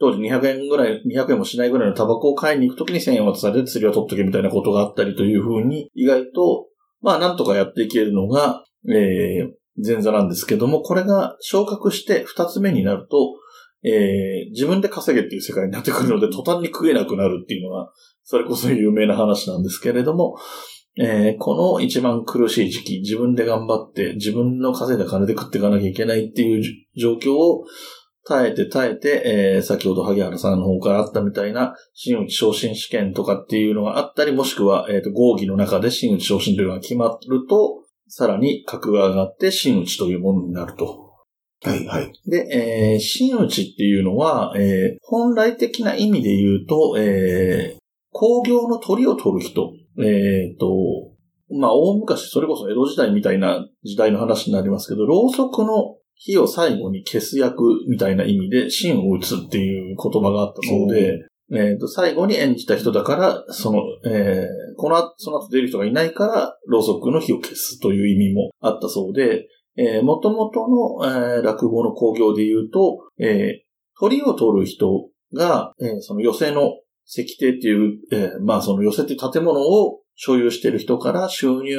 [0.00, 6.66] 当時200円ぐらい、200円もしないぐらいのタバコを買いに行くときに1000円渡されて釣りを取っとけみたいなことがあったりというふうに、意外と、
[7.00, 13.34] まあなんとかやっていけるのが、えー、前座なんですけども、これが昇格して二つ目になると、
[13.82, 17.90] えー、自分で稼げっていう世界になってくるので、途端に食えなくなるっていうのが、
[18.24, 20.36] それこそ有名な話なんですけれども、
[20.96, 27.64] えーこの一番苦しい時期、自分で頑張って、自分の稼いだ金で食っていかなきゃいけないっていうじ状況を
[28.26, 41.10] 耐えて耐えて、えー先ほど萩原さんの方からあったみたいな、真打ち昇進試験とかっていうのがあったり、もしくは、えーと合議の中で真打ち昇進というのが決まると、さらに格が上がって真打ちというものになると。
[41.62, 42.12] はいはい。
[42.26, 47.79] で、えー、真打ちっていうのは、えー本来的な意味で言うと、えー
[48.12, 50.66] 工業の鳥を取る人、えっ、と、
[51.52, 60.94] まあ、大昔、それこそ江戸時代みたいな時代の話になりますけど、ろうそくの火を最後に消す役みたいな意味で、芯を打つっていう言葉があったそう。
[60.94, 76.78] で、えっ、と、最後に演じた人だから、その、えーこの後、その後出る人がいないから、ろうそくの火を消すという意味もあったそうで、えー、元々の、えー落語の興行で言うと、えー鳥を取る人が、えーその寄席の
[77.10, 81.76] 石庭っていう、えーまあその寄せて建物を所有している人から収入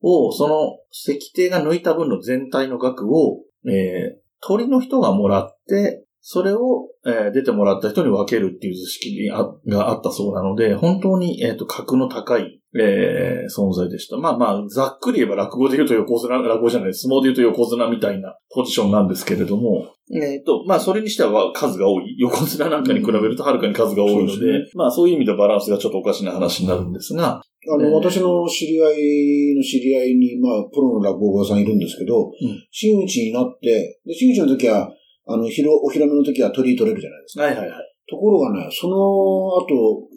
[0.00, 14.16] を、その石庭が抜いた分の全体の額を、えー鳥の人がもらって、それを、えー出てもらった人に分けるっていう図式ががあったそうなので、本当に、えっ、と、格の高い、えー存在でした。
[14.18, 22.16] まあまあ、ざっくり言えば落語で言うと横綱、落語じゃない、相撲で言うと横綱みたいなポジションなんですけれども、えっ、と、まあ、それにしては数が多い。
[22.18, 27.94] 横綱なんかに比べるとはるかに数が多いので、そうですまあ、そういう意味でバランスがちょっとおかしな話になるんですが、あの、えー。
[27.94, 32.32] 私の知り合いの知り合いに、まあ、プロの落語家さんいるんですけど、ん
[32.70, 34.92] 真打ちになって、で、真打ちの時は、
[35.32, 37.44] あの、ひろ、お披露目の時は鳥居取れるじゃないですか。
[37.44, 37.78] はいはいはい。
[38.08, 40.08] ところがね、その後、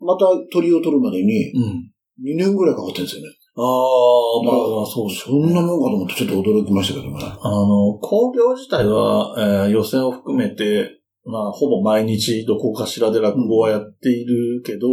[0.00, 1.90] また鳥を取るまでに、うん。
[2.22, 3.28] 2年ぐらいかかってるんですよね。
[3.56, 7.24] ああ、まあまあ、そうですそんなもんかと思ってちょっと驚きましたけどね。
[7.24, 14.88] あの、工業自体は、えー予選を含めて、まあ、ほぼ毎日どこかしらで落語はやっているけど、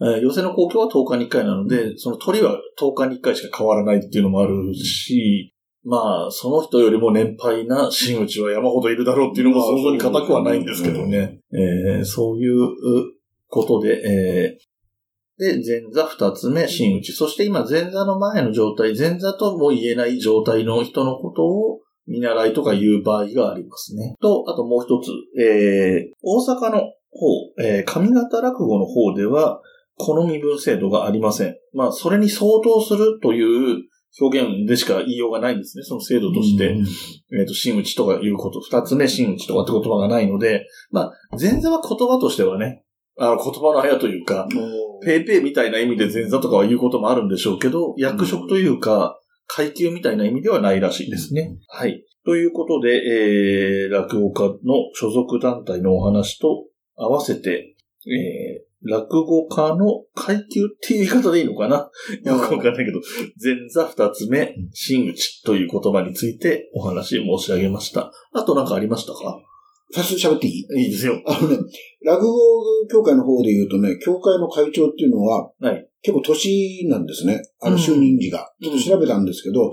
[0.00, 11.40] えー予選の公共は10日に1回なので、その鳥は10日に1回しか変わらないっていうのもあるし、まあ、その人よりも年配な真打ちは山ほどいるだろうっていうのもまあ想像に難くはないんですけどね。
[11.52, 12.68] えーそういう
[13.48, 14.72] ことで、えー
[15.38, 17.12] で、前座二つ目、真打ち。
[17.12, 24.14] そして今、前座の前の状態、前座とも言えない状態の人のことを見習いとか言う場合がありますね。
[24.20, 29.60] と、あともう一つ、えー、大阪の方、えー、上方落語の方では、
[29.96, 31.56] この身分制度がありません。
[31.72, 33.84] まあ、それに相当するという
[34.20, 35.84] 表現でしか言いようがないんですね。
[35.84, 36.72] その制度として。
[36.72, 36.86] うん
[37.34, 42.84] えっ、と、真打ちとかいうこと、二つ目真打ちとかって言葉がないので、まあ、前座は言葉としてはね、
[43.18, 44.48] あの、言葉のあやというか、
[45.02, 51.56] ペイペイみたいな意味で前座とかは言うこともあるんでしょうけど、役職というか、階級みたいな意味ではないらしいですね。
[51.68, 52.04] はい。
[52.24, 56.64] ということで、えー、落語家の所属団体のお話と
[56.96, 57.74] 合わせて、
[58.06, 61.90] えー、落語家の階級っていう言い方でいいのかな？
[62.24, 63.00] よくわかんないけど、
[63.42, 68.10] 前座二つ目、真打ちという言葉についてお話申し上げました。
[68.32, 69.38] あとなんかありましたか？
[69.94, 70.84] 最初喋っていい？
[70.84, 71.22] いいですよ。
[71.26, 71.58] あのね、
[72.04, 72.32] 落語
[72.90, 75.88] 協会の方で言うとね、協会の会長っていうのは、はい。
[76.00, 77.42] 結構年なんですね。
[77.60, 77.80] あの、うん。
[77.80, 78.50] 就任時が。
[78.60, 79.72] ちょっと調べたんですけど、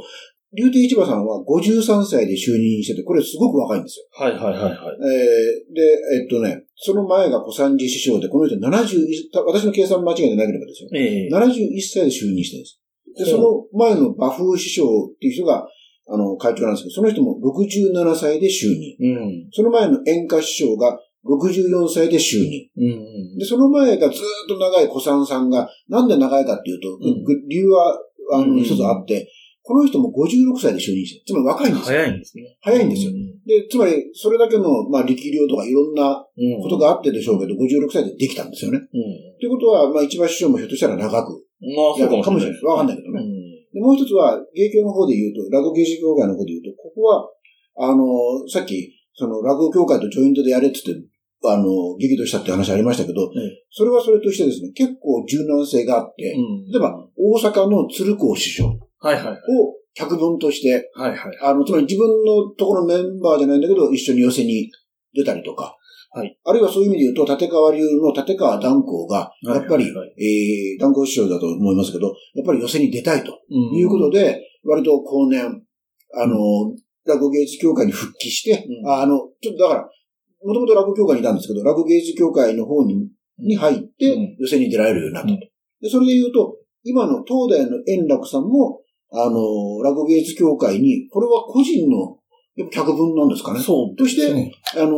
[0.55, 4.05] 竜亭市場さんは53歳で就任してて、これすごく若いんですよ。
[4.11, 4.73] はいはいはいはい。
[4.73, 5.81] えーで、
[6.21, 10.89] えっとね、その前が小三治師匠で、この人71、私の計算間違いでなければですよ。
[10.95, 12.79] ええ71歳で就任してるんです。
[13.17, 15.67] で、その前の馬風師匠っていう人が、
[16.07, 18.95] あの、会長なんですけど、その人も67歳で就任。
[18.99, 19.47] うん。
[19.51, 22.67] その前の演歌師匠が64歳で就任。
[22.77, 23.37] うん。
[23.37, 27.99] で、その前がずーっと長い小三さんが、なんで長いかっていうと、うんぐ理由は、
[28.33, 29.29] あの、うん一つあって、
[29.69, 31.25] この人も56歳で就任してる。
[31.29, 31.99] つまり若いんですよ。
[32.01, 32.43] 早いんですね。
[32.59, 38.79] 早いんですようんで、つまり、それだけの、まあ、力量とかいろんなうんことがあってでしょうけど、56歳でできたんですよね。
[38.81, 38.87] うん。
[39.37, 42.63] ということは、まあ、一番師匠もひょっとしたら長くまあ、やそうるかもしれない。
[42.63, 43.21] わかんないけどね。
[43.21, 43.29] うん。
[43.69, 47.29] で、もう一つは、芸協の方で言うと、落語芸術協会の方で言うと、ここは、
[47.77, 48.03] あの、
[48.49, 51.05] さっき、その、落語協会とジョイントでやれって言って、
[51.45, 59.39] あの、激怒したって話ありましたけど、ええそれはそれとしてですね、結構柔軟性があって、うん例えば、大阪の鶴光師匠をはいはいはい。
[59.93, 61.37] 脚本として、はいはい。
[61.41, 64.71] あの、つまり自分のところのメンバーじゃないんだけど、一緒に寄せに
[65.13, 65.75] 出たりとか、
[66.11, 66.37] はい。
[66.43, 69.93] あるいはそういう意味で言うと、立川流の立川断光が、やっぱり、はい。
[69.93, 73.77] はいはいえー、断光師匠だと思いますけど、やっぱり寄せに出たいとうん。
[73.77, 75.61] いうことで、割と後年、
[76.15, 76.35] あの、
[77.05, 78.89] 落語芸術協会に復帰して、うん。
[78.89, 79.89] ああの、ちょっとだから、
[80.43, 83.07] もともと落語協会にいたんですけど、落語芸術協会の方に
[83.37, 85.33] に入ってうん、寄せに出られるようになったと。
[85.33, 85.39] うん。
[85.39, 92.17] で、それで言うと、今の東大の円楽さんも、あの、落語芸術協会に、これは個人の、
[92.55, 93.59] やっぱ脚本なんですかね。
[93.59, 94.51] そうとして。
[94.75, 94.97] あの、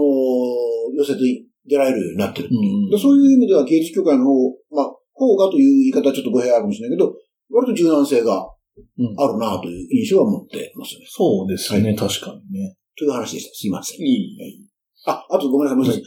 [0.94, 2.52] 寄せて出られるようになってるう。
[2.52, 7.14] うんでそういう意味では芸術協会の方、まあ、方がという言い方はちょっと語弊あるかもしれないけど、
[7.52, 8.50] 割と柔軟性が
[8.98, 11.06] うんあるなという印象は持ってますね。
[11.08, 12.76] そうですね、確かにね。
[12.98, 13.56] という話でした。
[13.56, 14.00] すいません。
[14.02, 14.68] いい。
[15.06, 16.04] あ、あとごめんなさい、もう一つ。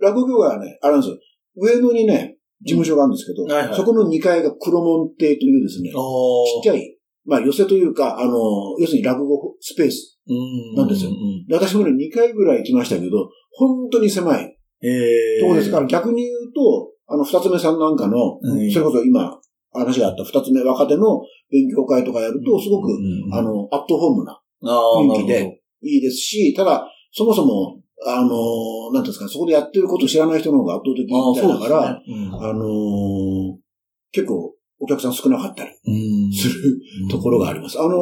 [0.00, 1.18] 落語協会はね、あれなんですよ。
[1.56, 6.95] 上野にね、事務所があるんですけど、うんはいはいそこの2階が黒門亭というですね、ちっちゃゃい、
[7.26, 8.32] まあ寄せというか、あの、
[8.78, 10.18] 要するに落語スペース。
[10.28, 11.10] いなんですよ
[11.48, 15.40] で私もね、2回ぐらい行きましたけど、本当に狭いええ。
[15.40, 19.40] ところですから、逆に言うと、あの、二つ目さんなんかの、うんそれこそ今、あ
[19.78, 32.00] 話があった二つ目、若手の勉強会とかやると、すごく、うんあの、アットホームな雰囲気でいいですし、ただ、そもそも、あの、なんですか、そこでやってることを知らない人の方が圧倒的だから、ね。
[32.08, 33.66] うんあのー
[34.12, 36.78] 結構お客さん少なかったりうんする
[37.10, 37.78] ところがあります。
[37.78, 37.92] あのー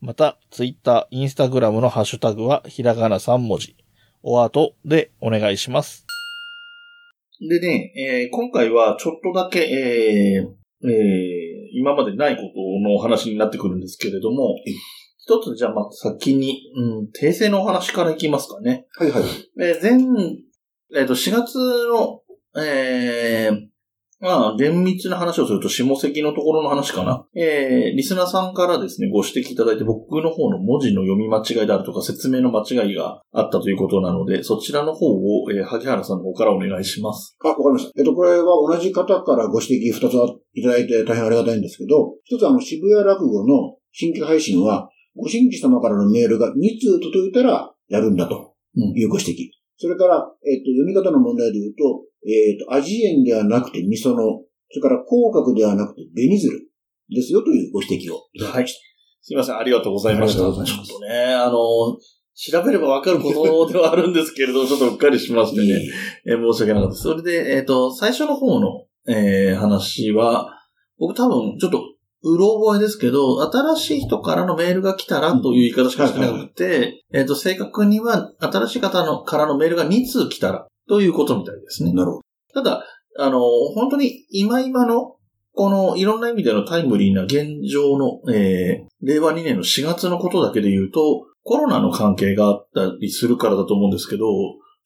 [0.00, 3.76] また、ツイッター、インスタグラムのハッシュタグはひらがな3文字、
[4.22, 6.06] おあとでお願いします。
[7.40, 12.48] でね、えー今回はちょっとだけ、えーえー今までないこと
[12.82, 14.56] のお話になってくるんですけれども、
[15.18, 18.86] 一つじゃあまあ先に、うん、訂正のお話からいきますかね。
[18.98, 19.22] はいはい。
[19.60, 20.36] えー前、
[20.94, 21.56] えっ、と、4月
[21.88, 22.22] の、
[22.62, 23.75] えー
[24.18, 27.26] まあ、厳密な話をすると、下関のところの話かな。
[27.34, 37.36] えー、リスナーさんからですね、ご指摘いただいて、僕の方の文字の読み間違いであるとか、説明の間違いがあったということなので、そちらの方を、えー、萩原さんの方からお願いします。
[37.44, 37.92] あ、わかりました。
[37.98, 40.14] えっと、これは同じ方からご指摘二つ
[40.54, 48.54] いただいて大変ありがたいんですけど、一つあの、渋谷落語の新規配信は、ご新規様からのメールが2通届いたらやるんだと
[48.94, 49.56] いうご指摘。
[49.78, 56.68] それから、えっと、読み方の問題で言うと、えっと、味塩ではなくて味噌の、それから口角ではなくて紅鶴
[57.08, 58.80] ですよというご指摘をいただきました。
[59.22, 60.40] すいません、ありがとうございました。
[60.40, 60.54] ちょっ
[60.86, 61.96] とね、あの、
[62.36, 65.82] 調べればわかることではあるんですけれど、 ちょっとうっかりしましてね。
[66.26, 67.02] えー申し訳なかったです。
[67.02, 70.52] それで、えっ、と、最初の方の、えー話は、
[70.98, 71.82] 僕多分、ちょっと、
[72.22, 81.92] うろ覚えですけど、新しい人からのメールが来たらという言い方しかしてなくて、えっ、と、正確には、新しい方のからのメールが2通来たらということみたいですね。
[81.92, 82.22] なるほど。
[82.54, 82.84] ただ、
[83.18, 83.40] あの、
[83.74, 85.16] 本当に今今の、
[85.52, 94.26] このいろんな意味でのタイムリーな現状の、えー、令和2年の4月のことだけで言うと、コロナの関係があったりするからだと思うんですけど、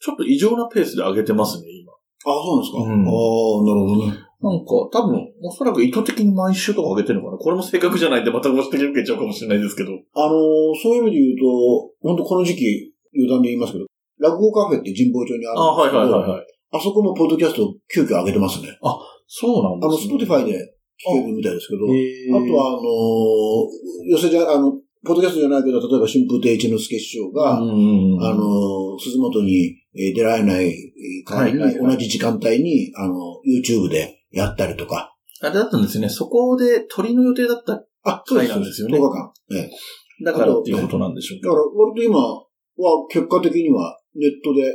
[0.01, 1.93] ちょっと異常なペースで上げてますね、今。
[1.93, 2.79] あ、そうなんですか？
[2.79, 4.13] うんああ、なるほどね。
[4.43, 9.91] なんか、多分、おそらく意図的に毎週とか上げてるのかなこれも正確じゃないんで、またご指摘受けちゃうかもしれないですけど。
[10.15, 10.41] あのー
[10.83, 13.87] そういう意味で言うと、本当この時期、余談で言いますけど、
[14.21, 16.47] 落語カフェって神保町にああ、はいるんですけど、はいはいはい。
[16.73, 18.69] あそこもポッドキャスト急遽上げてますね。
[19.27, 20.09] そうなんあの、ですね。
[20.09, 24.73] スポティファイで聞けるみたいですけど、あとは、あのー寄席じゃ、あの、
[25.05, 30.75] ポッドキャストじゃないけど、例えば春風亭一之輔師匠が、うんうんうんあのー鈴本にえー出られない
[31.27, 33.15] 代わりに、はいはいはい同じ時間帯に、あの、
[33.47, 35.15] YouTube でやったりとか。
[35.43, 36.09] あれだったんですね。
[36.09, 37.83] そこで鳥の予定だった。
[38.05, 38.51] あ、そうです。
[38.53, 39.33] はいなんですよね10日間。
[39.53, 39.71] ええ
[40.23, 42.45] だからっていうことなんでしょうだから、割と今は、
[43.11, 44.73] 結果的には、ネットで、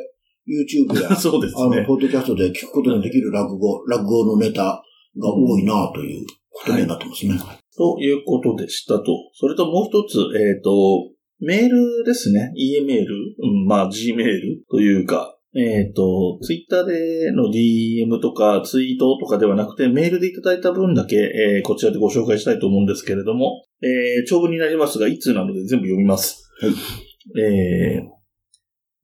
[0.48, 1.16] YouTube やか。
[1.18, 1.86] そうですあの、ね。
[1.86, 4.84] ポッドキャストで聞くことのできる落語、落語のネタ
[5.18, 7.34] が多いなということになってますね。
[7.76, 9.06] ということでしたと。
[9.34, 12.54] それともう一つ、えっ、と、メールですね。
[12.56, 26.50] E メール、うん、まあ G メールというか、えっ、と、ツイッターでの DM とかツイートとかではなくて、メールでいただいた分だけ、えーこちらでご紹介したいと思うんですけれども、えー長文になりますが、いつなので全部読みます。
[26.62, 26.72] はい
[27.42, 28.15] えー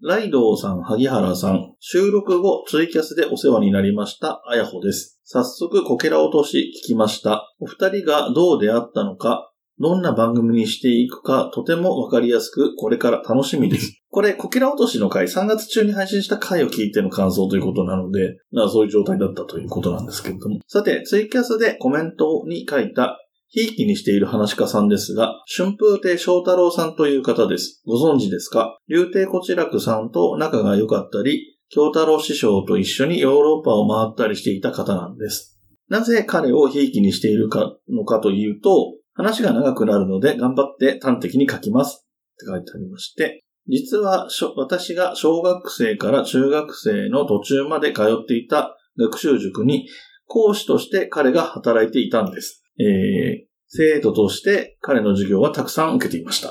[0.03, 5.21] ライドウさん、萩原さん、収録後、ツイキャスでお世話になりました、あやほです。
[5.25, 7.53] 早速、こけら落とし聞きました。
[7.59, 14.01] お二人がどう出会ったのか、どんな番組にしていくか、とてもわかりやすく、これから楽しみです。
[14.09, 18.39] これ、こけら落としの回、3月中に配信した回を聞いての感想ということなので、
[18.71, 20.61] そういう状態だったということなんですけれども。
[20.65, 23.19] さて、ツイキャスでコメントに書いた、
[23.53, 27.81] ひいきにしている話家さんですが、春風亭昇太郎さんという方です。
[27.85, 28.77] ご存知ですか？
[28.87, 35.59] 竜亭こちらくさんと仲が良かったり、京太郎師匠と一緒にヨーロッパを回ったりしていた方なんです。
[35.89, 42.05] なぜ彼をひいきにしているかのかというと、話が長くなるので頑張って端的に書きます。
[42.05, 49.89] って書いてありまして、実は私が小学生から中学生の途中まで通っていた学習塾に
[50.25, 52.60] 講師として彼が働いていたんです。
[52.81, 56.49] えー、生徒として彼の授業はたくさん受けていました。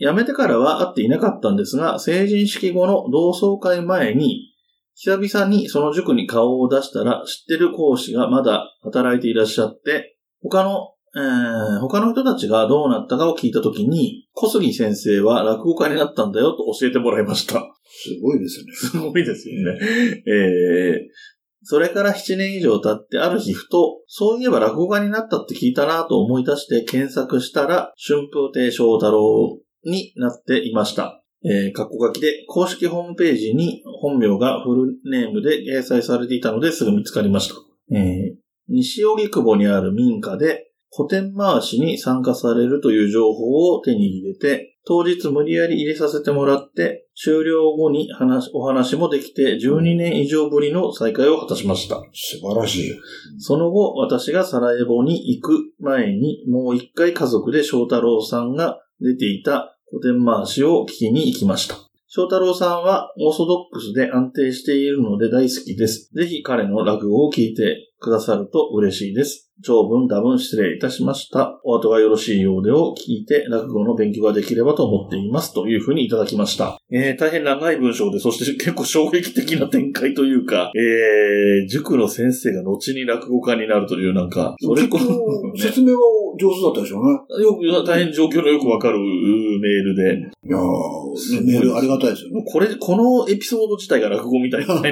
[0.00, 4.50] 辞めてからは会っていなかったんですが、成人式後の同窓会前に、
[4.94, 17.60] 久々にその塾に顔を出したら、知ってる講師がまだ働いていらっしゃって、他の、えー他の人たちがどうなったかを聞いたときに、小杉先生は落語家になったんだよと教えてもらいました。
[17.84, 18.72] すごいですね。
[18.74, 19.78] すごいですよね。
[20.26, 21.33] えー
[21.66, 31.22] それから7年以上経って、ある日ふと、そういえば落語家になったって聞いたなと思い出して検索したら、春風亭昇太郎になっていました。
[31.42, 37.54] えー、括弧書きで、公式ホームページに本名がフルネームで掲載されていたのですぐ見つかりました。
[37.94, 38.34] えー、
[38.68, 52.02] 西荻窪にある民家で、古典回しに参加されるという情報を手に入れて、当日無理やり入れさせてもらって、終了後に話、お話もできて12年以上ぶりの再会を果たしました。
[52.12, 53.00] 素晴らしい。
[53.38, 61.76] その後、私がサラエボに行く前に、もう一回家族で翔太郎さんが出ていた古典回しを聞きに行きました。
[62.06, 66.12] 翔太郎さんはオーソドックスで安定しているので大好きです。
[66.14, 69.50] ぜひ彼の落語を聞いてくださると嬉しいです。
[69.62, 71.58] 長文多文失礼いたしました。
[71.64, 75.54] お後がよろしいようでを聞いて落語の勉強ができればと思っています。
[75.54, 76.76] というふうにいただきました。
[76.90, 85.14] えー、大変長い文章で、そして結構衝撃的な展開というか、えー、塾の先生が後に落語家になるというなんか、それこそ、ね
[85.56, 86.00] 説明は
[86.38, 87.12] 上手だったでしょうね。
[87.42, 92.44] よく、大変状況のよくわかるメールで、いやー、メールありがたいですよね。
[92.46, 94.82] これ、このエピソード自体が落語みたいな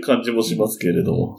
[0.00, 1.36] 感じもしますけれども。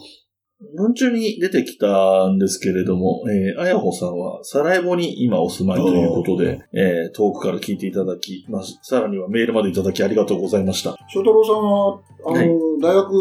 [0.75, 10.97] 文中に出てきたんですけれども、えー、あやほさんは、サラエボに今お住まいということで、えー、遠くから聞いていただき、まあ、さらにはメールまでいただきありがとうございました。
[11.09, 13.11] 翔太郎さんは、あの、はい大学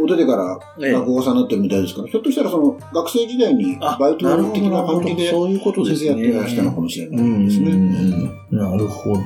[0.00, 6.10] を出てからえ落語家さんになってるみたいですから、ひょっとしたらその学生時代にあ、バイトなるほど、的な感じでそういうことですね。
[6.10, 7.72] 先生やってらしたのかもしれうないですね。
[7.72, 9.20] ん、なるほど。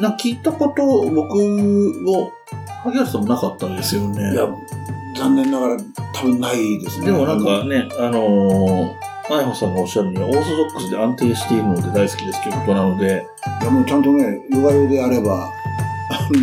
[0.00, 2.30] な、聞いたこと、僕も、
[2.84, 4.32] 萩原さんもなかったんですよね。
[4.32, 4.46] いや、
[5.16, 5.76] 残念ながら
[6.12, 7.06] 多分ないですね。
[7.06, 13.26] でもなんかね、あのー、あやほさんがおっしゃるには、オーソドックスで安定しているので大好きですということなので、
[13.62, 15.50] いやもうちゃんとね、ヨガ用であれば、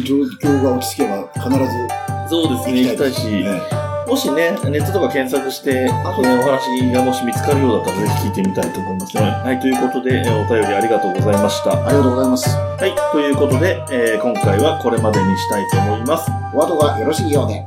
[0.04, 9.24] 状況が落ち着けば必ずそうですね、行きたいし、ねもしね、ネットとか検索して、えーお話がもし見つかるようだったら、ぜひ聞いてみたいと思いますね。
[9.24, 11.72] はい、ということで、えーお便りありがとうございました。
[11.72, 12.50] ありがとうございます。
[12.50, 16.30] はい、ということで、えー今回はこれまでにしたいと思います。
[16.54, 17.66] お後がよろしいようで。